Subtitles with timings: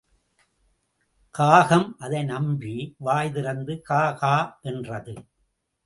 [1.35, 2.95] காகம் அதை நம்பி,
[2.97, 4.35] வாய்திறந்து—கா கா
[4.61, 5.15] என்றது.